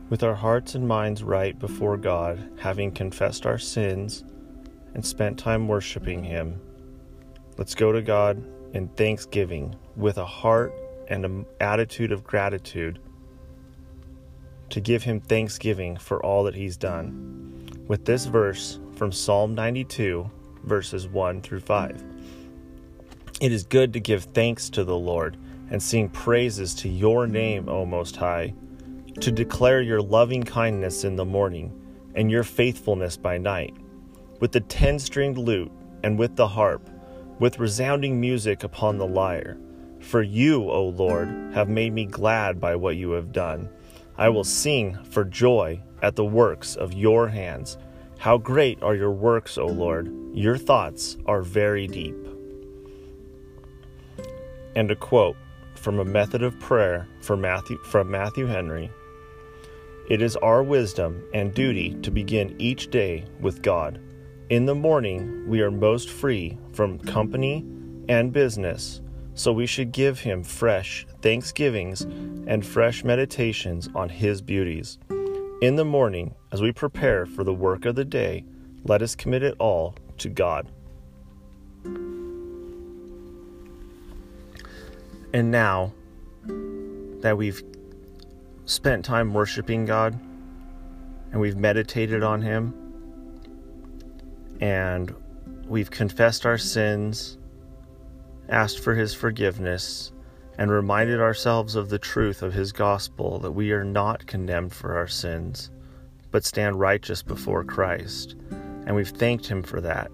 With 0.09 0.23
our 0.23 0.35
hearts 0.35 0.75
and 0.75 0.87
minds 0.87 1.21
right 1.21 1.59
before 1.59 1.97
God, 1.97 2.49
having 2.61 2.93
confessed 2.93 3.45
our 3.45 3.57
sins 3.57 4.23
and 4.93 5.05
spent 5.05 5.37
time 5.37 5.67
worshiping 5.67 6.23
Him, 6.23 6.61
let's 7.57 7.75
go 7.75 7.91
to 7.91 8.01
God 8.01 8.41
in 8.73 8.87
thanksgiving 8.87 9.75
with 9.97 10.17
a 10.17 10.25
heart 10.25 10.73
and 11.07 11.25
an 11.25 11.45
attitude 11.59 12.11
of 12.11 12.23
gratitude 12.23 12.99
to 14.69 14.79
give 14.79 15.03
Him 15.03 15.19
thanksgiving 15.19 15.97
for 15.97 16.23
all 16.25 16.43
that 16.45 16.55
He's 16.55 16.77
done. 16.77 17.83
With 17.87 18.05
this 18.05 18.25
verse 18.25 18.79
from 18.95 19.11
Psalm 19.11 19.53
92, 19.53 20.29
verses 20.63 21.07
1 21.07 21.41
through 21.41 21.59
5. 21.59 22.03
It 23.41 23.51
is 23.51 23.63
good 23.63 23.93
to 23.93 23.99
give 23.99 24.25
thanks 24.25 24.69
to 24.71 24.83
the 24.83 24.97
Lord 24.97 25.37
and 25.69 25.81
sing 25.81 26.09
praises 26.09 26.73
to 26.75 26.89
your 26.89 27.27
name, 27.27 27.67
O 27.67 27.85
Most 27.85 28.15
High 28.15 28.53
to 29.19 29.31
declare 29.31 29.81
your 29.81 30.01
loving 30.01 30.43
kindness 30.43 31.03
in 31.03 31.15
the 31.15 31.25
morning 31.25 31.71
and 32.15 32.31
your 32.31 32.43
faithfulness 32.43 33.17
by 33.17 33.37
night, 33.37 33.75
with 34.39 34.51
the 34.51 34.61
ten 34.61 34.97
stringed 34.97 35.37
lute 35.37 35.71
and 36.03 36.17
with 36.17 36.35
the 36.35 36.47
harp, 36.47 36.89
with 37.39 37.59
resounding 37.59 38.19
music 38.19 38.63
upon 38.63 38.97
the 38.97 39.05
lyre. 39.05 39.57
For 40.01 40.21
you, 40.21 40.69
O 40.69 40.87
Lord, 40.87 41.29
have 41.53 41.69
made 41.69 41.93
me 41.93 42.05
glad 42.05 42.59
by 42.59 42.75
what 42.75 42.97
you 42.97 43.11
have 43.11 43.31
done. 43.31 43.69
I 44.17 44.29
will 44.29 44.43
sing 44.43 44.97
for 45.05 45.23
joy 45.23 45.81
at 46.01 46.15
the 46.15 46.25
works 46.25 46.75
of 46.75 46.93
your 46.93 47.27
hands. 47.27 47.77
How 48.17 48.37
great 48.37 48.81
are 48.83 48.95
your 48.95 49.11
works, 49.11 49.57
O 49.57 49.65
Lord! 49.65 50.13
Your 50.33 50.57
thoughts 50.57 51.17
are 51.25 51.41
very 51.41 51.87
deep. 51.87 52.15
And 54.75 54.91
a 54.91 54.95
quote 54.95 55.37
from 55.75 55.99
a 55.99 56.05
method 56.05 56.43
of 56.43 56.59
prayer 56.59 57.07
Matthew, 57.29 57.77
from 57.83 58.11
Matthew 58.11 58.45
Henry 58.45 58.91
it 60.11 60.21
is 60.21 60.35
our 60.35 60.61
wisdom 60.61 61.23
and 61.33 61.53
duty 61.53 61.93
to 62.01 62.11
begin 62.11 62.53
each 62.59 62.89
day 62.89 63.23
with 63.39 63.61
God. 63.61 63.97
In 64.49 64.65
the 64.65 64.75
morning, 64.75 65.47
we 65.47 65.61
are 65.61 65.71
most 65.71 66.09
free 66.09 66.57
from 66.73 66.99
company 66.99 67.65
and 68.09 68.33
business, 68.33 68.99
so 69.41 69.51
we 69.51 69.65
should 69.65 69.91
give 69.91 70.19
Him 70.19 70.43
fresh 70.43 71.07
thanksgivings 71.23 72.01
and 72.01 72.63
fresh 72.63 73.03
meditations 73.03 73.89
on 73.95 74.07
His 74.07 74.39
beauties. 74.39 74.99
In 75.63 75.77
the 75.77 75.85
morning, 75.85 76.35
as 76.51 76.61
we 76.61 76.71
prepare 76.71 77.25
for 77.25 77.43
the 77.43 77.53
work 77.53 77.85
of 77.85 77.95
the 77.95 78.05
day, 78.05 78.45
let 78.83 79.01
us 79.01 79.15
commit 79.15 79.41
it 79.41 79.55
all 79.57 79.95
to 80.19 80.29
God. 80.29 80.67
And 85.33 85.49
now 85.49 85.91
that 87.21 87.35
we've 87.35 87.63
spent 88.65 89.03
time 89.03 89.33
worshiping 89.33 89.85
God 89.85 90.19
and 91.31 91.41
we've 91.41 91.57
meditated 91.57 92.21
on 92.21 92.43
Him 92.43 92.75
and 94.59 95.15
we've 95.65 95.89
confessed 95.89 96.45
our 96.45 96.59
sins, 96.59 97.39
asked 98.51 98.79
for 98.79 98.93
His 98.93 99.13
forgiveness, 99.13 100.11
and 100.57 100.69
reminded 100.69 101.19
ourselves 101.19 101.75
of 101.75 101.89
the 101.89 101.97
truth 101.97 102.43
of 102.43 102.53
His 102.53 102.71
gospel 102.71 103.39
that 103.39 103.51
we 103.51 103.71
are 103.71 103.83
not 103.83 104.27
condemned 104.27 104.73
for 104.73 104.95
our 104.95 105.07
sins, 105.07 105.71
but 106.29 106.45
stand 106.45 106.79
righteous 106.79 107.23
before 107.23 107.63
Christ. 107.63 108.35
And 108.85 108.95
we've 108.95 109.09
thanked 109.09 109.47
Him 109.47 109.63
for 109.63 109.81
that. 109.81 110.11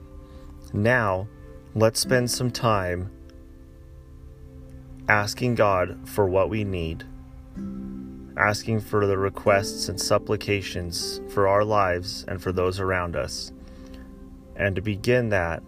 Now, 0.71 1.27
let's 1.75 1.99
spend 1.99 2.31
some 2.31 2.51
time 2.51 3.11
asking 5.09 5.55
God 5.55 6.07
for 6.07 6.25
what 6.25 6.49
we 6.49 6.63
need 6.63 7.03
asking 8.37 8.79
for 8.79 9.07
the 9.07 9.17
requests 9.17 9.89
and 9.89 9.99
supplications 9.99 11.19
for 11.29 11.47
our 11.47 11.63
lives 11.63 12.23
and 12.27 12.41
for 12.41 12.51
those 12.51 12.79
around 12.79 13.15
us. 13.15 13.51
And 14.55 14.75
to 14.75 14.81
begin 14.81 15.29
that, 15.29 15.63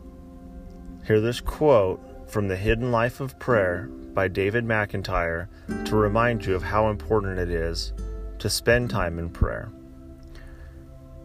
hear 1.06 1.20
this 1.20 1.42
quote 1.42 2.00
from 2.30 2.48
The 2.48 2.56
Hidden 2.56 2.92
Life 2.92 3.22
of 3.22 3.40
Prayer 3.40 3.90
by 4.14 4.28
David 4.28 4.64
McIntyre 4.64 5.48
to 5.86 5.96
remind 5.96 6.46
you 6.46 6.54
of 6.54 6.62
how 6.62 6.90
important 6.90 7.40
it 7.40 7.50
is 7.50 7.92
to 8.38 8.50
spend 8.50 8.92
time 8.92 9.18
in 9.18 9.32
prayer. 9.32 9.72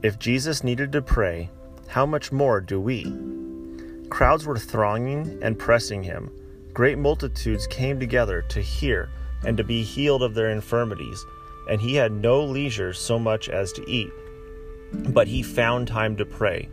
If 0.02 0.18
Jesus 0.18 0.64
needed 0.64 0.92
to 0.92 1.02
pray, 1.02 1.50
how 1.88 2.06
much 2.06 2.32
more 2.32 2.60
do 2.62 2.80
we? 2.80 3.14
Crowds 4.08 4.46
were 4.46 4.58
thronging 4.58 5.38
and 5.42 5.58
pressing 5.58 6.02
him. 6.02 6.30
Great 6.72 6.96
multitudes 6.96 7.66
came 7.66 8.00
together 8.00 8.42
to 8.48 8.60
hear 8.60 9.10
and 9.44 9.58
to 9.58 9.64
be 9.64 9.82
healed 9.82 10.22
of 10.22 10.34
their 10.34 10.48
infirmities, 10.48 11.22
and 11.68 11.82
he 11.82 11.94
had 11.94 12.12
no 12.12 12.42
leisure 12.42 12.94
so 12.94 13.18
much 13.18 13.50
as 13.50 13.72
to 13.72 13.90
eat. 13.90 14.10
But 14.92 15.28
he 15.28 15.42
found 15.42 15.86
time 15.86 16.16
to 16.16 16.24
pray. 16.24 16.70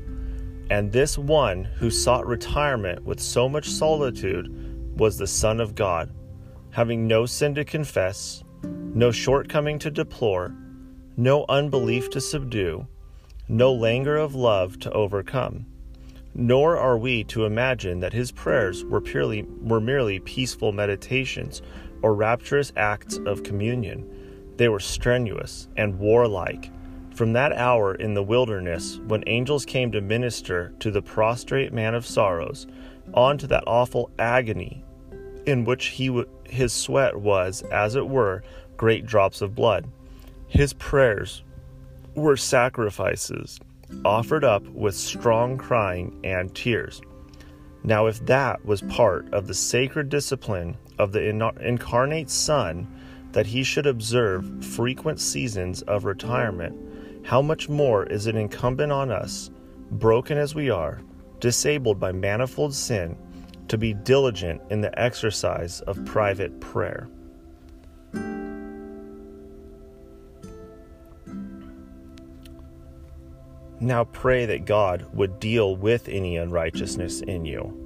And 0.71 0.89
this 0.89 1.17
one 1.17 1.65
who 1.65 1.91
sought 1.91 2.25
retirement 2.25 3.03
with 3.03 3.19
so 3.19 3.49
much 3.49 3.67
solitude 3.67 4.97
was 4.97 5.17
the 5.17 5.27
Son 5.27 5.59
of 5.59 5.75
God, 5.75 6.13
having 6.69 7.05
no 7.05 7.25
sin 7.25 7.53
to 7.55 7.65
confess, 7.65 8.41
no 8.63 9.11
shortcoming 9.11 9.79
to 9.79 9.91
deplore, 9.91 10.55
no 11.17 11.43
unbelief 11.49 12.09
to 12.11 12.21
subdue, 12.21 12.87
no 13.49 13.73
languor 13.73 14.15
of 14.15 14.33
love 14.33 14.79
to 14.79 14.91
overcome. 14.93 15.65
Nor 16.35 16.77
are 16.77 16.97
we 16.97 17.25
to 17.25 17.43
imagine 17.43 17.99
that 17.99 18.13
his 18.13 18.31
prayers 18.31 18.85
were 18.85 19.01
purely 19.01 19.41
were 19.59 19.81
merely 19.81 20.21
peaceful 20.21 20.71
meditations 20.71 21.61
or 22.01 22.15
rapturous 22.15 22.71
acts 22.77 23.19
of 23.25 23.43
communion 23.43 24.07
They 24.55 24.69
were 24.69 24.79
strenuous 24.79 25.67
and 25.75 25.99
warlike. 25.99 26.71
From 27.15 27.33
that 27.33 27.53
hour 27.53 27.93
in 27.93 28.13
the 28.13 28.23
wilderness, 28.23 28.99
when 29.07 29.23
angels 29.27 29.65
came 29.65 29.91
to 29.91 30.01
minister 30.01 30.73
to 30.79 30.91
the 30.91 31.01
prostrate 31.01 31.73
man 31.73 31.93
of 31.93 32.05
sorrows, 32.05 32.67
on 33.13 33.37
to 33.39 33.47
that 33.47 33.63
awful 33.67 34.09
agony 34.17 34.83
in 35.45 35.65
which 35.65 35.87
he 35.87 36.07
w- 36.07 36.27
his 36.45 36.71
sweat 36.71 37.19
was, 37.19 37.63
as 37.63 37.95
it 37.95 38.07
were, 38.07 38.43
great 38.77 39.05
drops 39.05 39.41
of 39.41 39.55
blood. 39.55 39.87
His 40.47 40.73
prayers 40.73 41.43
were 42.15 42.37
sacrifices 42.37 43.59
offered 44.05 44.43
up 44.43 44.65
with 44.69 44.95
strong 44.95 45.57
crying 45.57 46.17
and 46.23 46.53
tears. 46.55 47.01
Now, 47.83 48.05
if 48.07 48.25
that 48.27 48.63
was 48.65 48.81
part 48.83 49.33
of 49.33 49.47
the 49.47 49.53
sacred 49.53 50.09
discipline 50.09 50.77
of 50.97 51.11
the 51.11 51.27
incarnate 51.59 52.29
Son, 52.29 52.87
that 53.31 53.47
he 53.47 53.63
should 53.63 53.87
observe 53.87 54.63
frequent 54.63 55.19
seasons 55.19 55.81
of 55.83 56.05
retirement, 56.05 56.90
how 57.23 57.41
much 57.41 57.69
more 57.69 58.05
is 58.05 58.27
it 58.27 58.35
incumbent 58.35 58.91
on 58.91 59.11
us, 59.11 59.49
broken 59.91 60.37
as 60.37 60.55
we 60.55 60.69
are, 60.69 61.01
disabled 61.39 61.99
by 61.99 62.11
manifold 62.11 62.73
sin, 62.73 63.17
to 63.67 63.77
be 63.77 63.93
diligent 63.93 64.61
in 64.69 64.81
the 64.81 64.99
exercise 64.99 65.81
of 65.81 66.03
private 66.05 66.59
prayer? 66.59 67.07
Now 73.79 74.03
pray 74.03 74.45
that 74.45 74.65
God 74.65 75.07
would 75.11 75.39
deal 75.39 75.75
with 75.75 76.07
any 76.07 76.37
unrighteousness 76.37 77.21
in 77.21 77.45
you. 77.45 77.77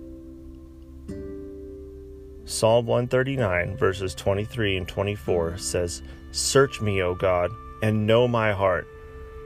Psalm 2.44 2.86
139, 2.86 3.77
verses 3.77 4.13
23 4.13 4.77
and 4.77 4.88
24 4.88 5.58
says, 5.58 6.04
Search 6.32 6.82
me, 6.82 7.01
O 7.01 7.15
God, 7.15 7.50
and 7.82 8.06
know 8.06 8.27
my 8.27 8.51
heart. 8.51 8.88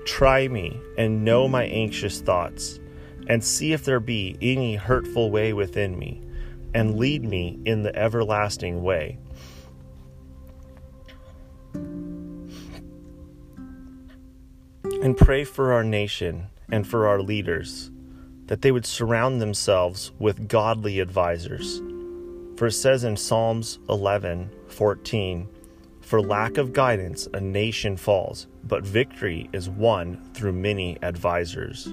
Try 0.09 0.47
me 0.47 0.81
and 0.97 1.23
know 1.23 1.47
my 1.47 1.65
anxious 1.65 2.19
thoughts, 2.19 2.79
and 3.27 3.43
see 3.43 3.73
if 3.73 3.85
there 3.85 3.99
be 3.99 4.35
any 4.41 4.75
hurtful 4.75 5.29
way 5.29 5.53
within 5.53 5.99
me, 5.99 6.23
and 6.73 6.97
lead 6.97 7.23
me 7.23 7.59
in 7.63 7.83
the 7.83 7.95
everlasting 7.95 8.81
way. 8.81 9.19
and 15.01 15.15
pray 15.15 15.43
for 15.43 15.71
our 15.71 15.83
nation 15.83 16.47
and 16.71 16.85
for 16.85 17.07
our 17.07 17.21
leaders 17.21 17.89
that 18.47 18.61
they 18.61 18.71
would 18.71 18.85
surround 18.85 19.39
themselves 19.39 20.11
with 20.19 20.49
godly 20.49 20.99
advisors. 20.99 21.81
For 22.57 22.67
it 22.67 22.73
says 22.73 23.03
in 23.03 23.15
Psalms 23.15 23.79
11 23.87 24.49
14, 24.67 25.47
For 26.09 26.21
lack 26.21 26.57
of 26.57 26.73
guidance, 26.73 27.27
a 27.33 27.39
nation 27.39 27.95
falls, 27.95 28.47
but 28.63 28.83
victory 28.83 29.47
is 29.53 29.69
won 29.69 30.19
through 30.33 30.53
many 30.53 30.97
advisors. 31.03 31.85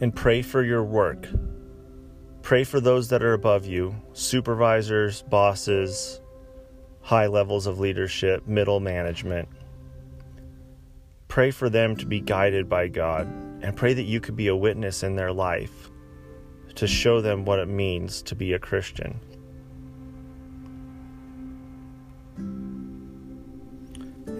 And 0.00 0.14
pray 0.14 0.42
for 0.42 0.62
your 0.62 0.84
work. 0.84 1.26
Pray 2.42 2.62
for 2.62 2.80
those 2.80 3.08
that 3.08 3.22
are 3.22 3.32
above 3.32 3.66
you 3.66 3.96
supervisors, 4.12 5.22
bosses, 5.22 6.20
high 7.00 7.26
levels 7.26 7.66
of 7.66 7.80
leadership, 7.80 8.46
middle 8.46 8.78
management 8.78 9.48
Pray 11.32 11.50
for 11.50 11.70
them 11.70 11.96
to 11.96 12.04
be 12.04 12.20
guided 12.20 12.68
by 12.68 12.88
God 12.88 13.26
and 13.62 13.74
pray 13.74 13.94
that 13.94 14.02
you 14.02 14.20
could 14.20 14.36
be 14.36 14.48
a 14.48 14.54
witness 14.54 15.02
in 15.02 15.16
their 15.16 15.32
life 15.32 15.90
to 16.74 16.86
show 16.86 17.22
them 17.22 17.46
what 17.46 17.58
it 17.58 17.68
means 17.68 18.20
to 18.20 18.34
be 18.34 18.52
a 18.52 18.58
Christian. 18.58 19.18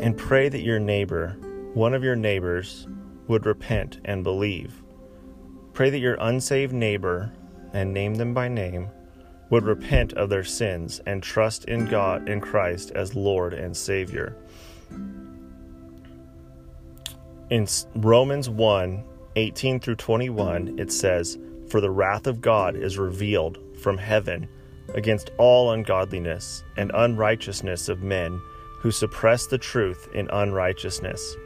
And 0.03 0.19
pray 0.19 0.51
that 0.51 0.63
your 0.63 0.79
neighbor, 0.79 1.37
one 1.73 1.95
of 1.95 2.05
your 2.05 2.17
neighbors, 2.17 2.87
would 3.29 3.47
repent 3.47 4.01
and 4.05 4.23
believe. 4.23 4.83
Pray 5.73 5.89
that 5.89 6.01
your 6.01 6.19
unsaved 6.21 6.75
neighbor, 6.75 7.33
and 7.73 7.95
name 7.95 8.17
them 8.17 8.35
by 8.35 8.49
name, 8.49 8.91
would 9.49 9.65
repent 9.65 10.13
of 10.15 10.29
their 10.29 10.45
sins 10.45 11.01
and 11.07 11.23
trust 11.23 11.65
in 11.65 11.87
God 11.87 12.29
in 12.29 12.41
Christ 12.41 12.91
as 12.91 13.15
Lord 13.15 13.55
and 13.55 13.75
Savior 13.75 14.37
in 17.53 17.67
Romans 17.97 18.49
1 18.49 19.05
18 19.37 19.79
through 19.81 19.97
21, 19.97 20.79
it 20.79 20.91
says, 20.91 21.39
For 21.69 21.83
the 21.83 21.91
wrath 21.91 22.27
of 22.27 22.41
God 22.41 22.77
is 22.77 22.97
revealed 22.97 23.59
from 23.79 23.99
heaven 23.99 24.49
against 24.95 25.31
all 25.37 25.73
ungodliness 25.73 26.65
and 26.79 26.91
unrighteousness 26.95 27.91
of 27.91 28.03
men 28.03 28.41
who 28.83 28.91
suppress 28.91 29.47
the 29.47 29.59
truth 29.59 30.09
in 30.13 30.29
unrighteousness, 30.31 31.37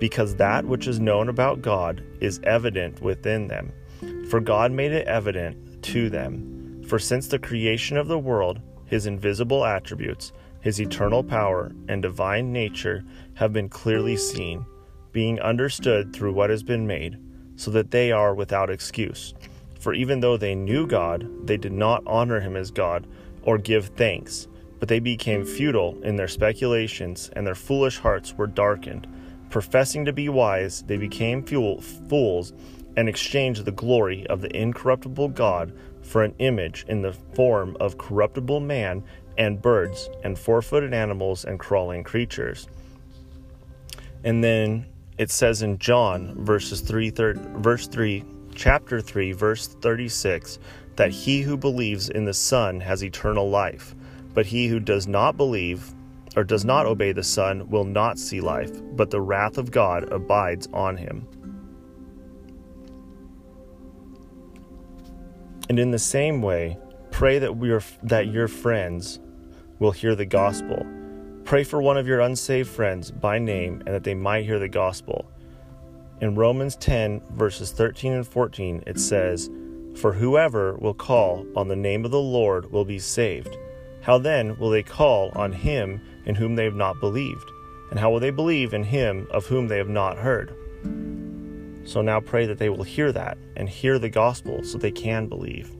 because 0.00 0.34
that 0.36 0.64
which 0.64 0.86
is 0.86 0.98
known 0.98 1.28
about 1.28 1.60
God 1.62 2.02
is 2.20 2.40
evident 2.42 3.02
within 3.02 3.46
them. 3.48 3.70
For 4.30 4.40
God 4.40 4.72
made 4.72 4.92
it 4.92 5.06
evident 5.06 5.82
to 5.84 6.08
them. 6.08 6.82
For 6.88 6.98
since 6.98 7.28
the 7.28 7.38
creation 7.38 7.98
of 7.98 8.08
the 8.08 8.18
world, 8.18 8.60
his 8.86 9.06
invisible 9.06 9.64
attributes, 9.64 10.32
his 10.60 10.80
eternal 10.80 11.22
power, 11.22 11.70
and 11.88 12.00
divine 12.00 12.52
nature 12.52 13.04
have 13.34 13.52
been 13.52 13.68
clearly 13.68 14.16
seen 14.16 14.64
being 15.12 15.40
understood 15.40 16.12
through 16.12 16.32
what 16.32 16.50
has 16.50 16.62
been 16.62 16.86
made, 16.86 17.18
so 17.56 17.70
that 17.70 17.90
they 17.90 18.12
are 18.12 18.34
without 18.34 18.68
excuse. 18.68 19.32
For 19.80 19.94
even 19.94 20.20
though 20.20 20.36
they 20.36 20.54
knew 20.54 20.86
God, 20.86 21.26
they 21.46 21.56
did 21.56 21.72
not 21.72 22.02
honor 22.06 22.40
him 22.40 22.54
as 22.54 22.70
God 22.70 23.06
or 23.42 23.56
give 23.56 23.86
thanks, 23.96 24.46
but 24.86 24.90
they 24.90 25.00
became 25.00 25.44
futile 25.44 26.00
in 26.04 26.14
their 26.14 26.28
speculations, 26.28 27.28
and 27.32 27.44
their 27.44 27.56
foolish 27.56 27.98
hearts 27.98 28.34
were 28.34 28.46
darkened. 28.46 29.04
Professing 29.50 30.04
to 30.04 30.12
be 30.12 30.28
wise, 30.28 30.82
they 30.82 30.96
became 30.96 31.42
fools 31.42 32.52
and 32.96 33.08
exchanged 33.08 33.64
the 33.64 33.72
glory 33.72 34.24
of 34.28 34.40
the 34.40 34.56
incorruptible 34.56 35.30
God 35.30 35.76
for 36.02 36.22
an 36.22 36.36
image 36.38 36.84
in 36.86 37.02
the 37.02 37.12
form 37.34 37.76
of 37.80 37.98
corruptible 37.98 38.60
man 38.60 39.02
and 39.36 39.60
birds 39.60 40.08
and 40.22 40.38
four 40.38 40.62
footed 40.62 40.94
animals 40.94 41.44
and 41.44 41.58
crawling 41.58 42.04
creatures. 42.04 42.68
And 44.22 44.44
then 44.44 44.86
it 45.18 45.32
says 45.32 45.62
in 45.62 45.78
John 45.78 46.44
verses 46.44 46.80
3 46.80 47.10
verse 47.10 47.88
3 47.88 48.24
chapter 48.54 49.00
3 49.00 49.32
verse 49.32 49.66
36 49.66 50.60
that 50.94 51.10
he 51.10 51.42
who 51.42 51.56
believes 51.56 52.08
in 52.08 52.24
the 52.24 52.32
son 52.32 52.78
has 52.78 53.02
eternal 53.02 53.50
life 53.50 53.95
but 54.36 54.46
he 54.46 54.68
who 54.68 54.78
does 54.78 55.08
not 55.08 55.36
believe 55.36 55.92
or 56.36 56.44
does 56.44 56.64
not 56.64 56.86
obey 56.86 57.10
the 57.10 57.24
son 57.24 57.68
will 57.68 57.84
not 57.84 58.20
see 58.20 58.40
life 58.40 58.70
but 58.92 59.10
the 59.10 59.20
wrath 59.20 59.58
of 59.58 59.72
God 59.72 60.12
abides 60.12 60.68
on 60.72 60.96
him 60.96 61.26
and 65.68 65.80
in 65.80 65.90
the 65.90 65.98
same 65.98 66.40
way 66.40 66.78
pray 67.10 67.40
that 67.40 67.56
we 67.56 67.72
are 67.72 67.82
that 68.04 68.28
your 68.28 68.46
friends 68.46 69.18
will 69.80 69.90
hear 69.90 70.14
the 70.14 70.24
gospel 70.24 70.86
Pray 71.46 71.62
for 71.62 71.80
one 71.80 71.96
of 71.96 72.08
your 72.08 72.18
unsaved 72.18 72.68
friends 72.68 73.12
by 73.12 73.38
name 73.38 73.80
and 73.86 73.94
that 73.94 74.02
they 74.02 74.14
might 74.14 74.44
hear 74.44 74.58
the 74.58 74.68
gospel. 74.68 75.30
In 76.20 76.34
Romans 76.34 76.74
10, 76.74 77.22
verses 77.34 77.70
13 77.70 78.14
and 78.14 78.26
14, 78.26 78.82
it 78.84 78.98
says, 78.98 79.48
For 79.94 80.12
whoever 80.12 80.74
will 80.74 80.92
call 80.92 81.46
on 81.54 81.68
the 81.68 81.76
name 81.76 82.04
of 82.04 82.10
the 82.10 82.18
Lord 82.18 82.72
will 82.72 82.84
be 82.84 82.98
saved. 82.98 83.56
How 84.06 84.18
then 84.18 84.56
will 84.56 84.70
they 84.70 84.84
call 84.84 85.32
on 85.34 85.52
him 85.52 86.00
in 86.26 86.36
whom 86.36 86.54
they 86.54 86.62
have 86.62 86.76
not 86.76 87.00
believed? 87.00 87.50
And 87.90 87.98
how 87.98 88.08
will 88.08 88.20
they 88.20 88.30
believe 88.30 88.72
in 88.72 88.84
him 88.84 89.26
of 89.32 89.46
whom 89.46 89.66
they 89.66 89.78
have 89.78 89.88
not 89.88 90.16
heard? 90.16 90.54
So 91.84 92.02
now 92.02 92.20
pray 92.20 92.46
that 92.46 92.58
they 92.58 92.68
will 92.68 92.84
hear 92.84 93.10
that 93.10 93.36
and 93.56 93.68
hear 93.68 93.98
the 93.98 94.08
gospel 94.08 94.62
so 94.62 94.78
they 94.78 94.92
can 94.92 95.26
believe. 95.26 95.72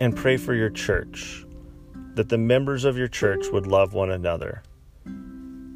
and 0.00 0.16
pray 0.16 0.38
for 0.38 0.54
your 0.54 0.70
church, 0.70 1.44
that 2.14 2.30
the 2.30 2.38
members 2.38 2.86
of 2.86 2.96
your 2.96 3.06
church 3.06 3.48
would 3.52 3.66
love 3.66 3.92
one 3.92 4.10
another. 4.10 4.62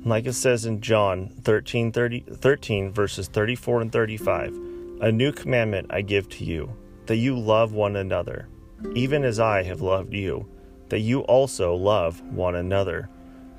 Like 0.03 0.25
it 0.25 0.33
says 0.33 0.65
in 0.65 0.81
John 0.81 1.29
13, 1.43 1.93
30, 1.93 2.21
13, 2.21 2.91
verses 2.91 3.29
34 3.29 3.83
and 3.83 3.93
35, 3.93 4.59
a 5.03 5.13
new 5.13 5.31
commandment 5.31 5.89
I 5.91 6.01
give 6.01 6.31
to 6.31 6.45
you, 6.45 6.75
that 7.07 7.17
you 7.17 7.39
love 7.39 7.73
one 7.73 7.97
another, 7.97 8.49
even 8.95 9.25
as 9.25 9.41
I 9.41 9.63
have 9.63 9.81
loved 9.81 10.13
you, 10.13 10.49
that 10.89 11.01
you 11.01 11.21
also 11.21 11.75
love 11.75 12.21
one 12.23 12.57
another. 12.57 13.09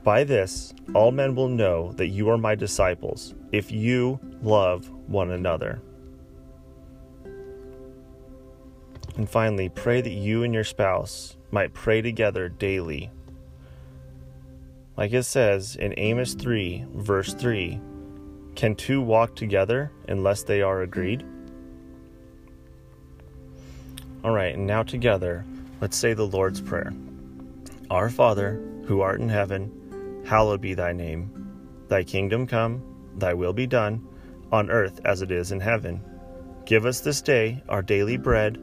By 0.03 0.23
this, 0.23 0.73
all 0.93 1.11
men 1.11 1.35
will 1.35 1.49
know 1.49 1.91
that 1.93 2.07
you 2.07 2.29
are 2.29 2.37
my 2.37 2.55
disciples, 2.55 3.33
if 3.51 3.71
you 3.71 4.19
love 4.41 4.89
one 5.07 5.31
another. 5.31 5.81
And 9.17 9.29
finally, 9.29 9.69
pray 9.69 10.01
that 10.01 10.11
you 10.11 10.43
and 10.43 10.53
your 10.53 10.63
spouse 10.63 11.37
might 11.51 11.73
pray 11.73 12.01
together 12.01 12.49
daily. 12.49 13.09
Like 14.97 15.13
it 15.13 15.23
says 15.23 15.75
in 15.75 15.93
Amos 15.97 16.33
3, 16.33 16.85
verse 16.93 17.33
3 17.33 17.79
Can 18.55 18.75
two 18.75 19.01
walk 19.01 19.35
together 19.35 19.91
unless 20.07 20.43
they 20.43 20.61
are 20.61 20.81
agreed? 20.81 21.25
All 24.25 24.31
right, 24.31 24.55
and 24.55 24.65
now 24.65 24.81
together, 24.81 25.45
let's 25.81 25.95
say 25.95 26.15
the 26.15 26.25
Lord's 26.25 26.59
Prayer. 26.59 26.91
Our 27.91 28.09
Father, 28.09 28.59
who 28.85 29.01
art 29.01 29.21
in 29.21 29.29
heaven, 29.29 30.23
hallowed 30.25 30.61
be 30.61 30.73
thy 30.73 30.93
name. 30.93 31.29
Thy 31.89 32.03
kingdom 32.03 32.47
come, 32.47 32.81
thy 33.17 33.35
will 33.35 33.53
be 33.53 33.67
done, 33.67 34.03
on 34.51 34.71
earth 34.71 34.99
as 35.05 35.21
it 35.21 35.29
is 35.29 35.51
in 35.51 35.59
heaven. 35.59 36.01
Give 36.65 36.87
us 36.87 37.01
this 37.01 37.21
day 37.21 37.61
our 37.69 37.83
daily 37.83 38.17
bread, 38.17 38.57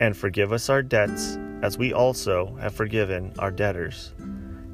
and 0.00 0.16
forgive 0.16 0.54
us 0.54 0.70
our 0.70 0.82
debts, 0.82 1.36
as 1.60 1.76
we 1.76 1.92
also 1.92 2.56
have 2.58 2.74
forgiven 2.74 3.34
our 3.38 3.50
debtors. 3.50 4.14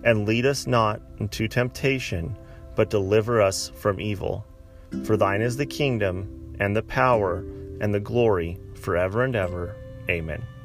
And 0.05 0.29
lead 0.29 0.47
us 0.47 0.65
not 0.65 1.03
into 1.19 1.49
temptation, 1.49 2.39
but 2.77 2.89
deliver 2.89 3.43
us 3.43 3.73
from 3.75 4.01
evil. 4.01 4.47
For 5.03 5.17
thine 5.17 5.43
is 5.43 5.57
the 5.57 5.67
kingdom, 5.67 6.55
and 6.61 6.77
the 6.77 6.85
power, 6.85 7.39
and 7.81 7.93
the 7.93 7.99
glory, 7.99 8.61
forever 8.77 9.25
and 9.25 9.35
ever. 9.35 9.75
Amen. 10.11 10.60